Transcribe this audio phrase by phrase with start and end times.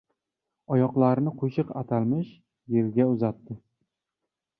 [0.75, 2.31] Oyoqlarini qo‘shiq aytilmish
[2.77, 3.59] yerga uzatdi.